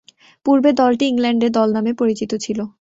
পূর্বে 0.45 0.69
দলটি 0.79 1.05
England 1.07 1.41
A 1.43 1.57
দল 1.57 1.69
নামে 1.75 1.91
পরিচিত 2.01 2.31
ছিল। 2.43 2.59